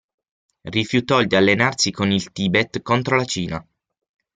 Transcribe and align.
Rifiutò 0.71 1.21
di 1.23 1.35
allearsi 1.35 1.91
con 1.91 2.09
il 2.09 2.31
Tibet 2.31 2.81
contro 2.81 3.15
la 3.17 3.23
Cina. 3.25 3.63